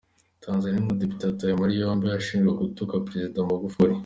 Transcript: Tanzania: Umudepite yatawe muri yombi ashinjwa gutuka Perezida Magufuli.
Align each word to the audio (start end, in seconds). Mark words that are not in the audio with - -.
Tanzania: 0.43 0.81
Umudepite 0.83 1.21
yatawe 1.23 1.53
muri 1.61 1.73
yombi 1.81 2.05
ashinjwa 2.19 2.57
gutuka 2.61 3.03
Perezida 3.07 3.47
Magufuli. 3.49 3.93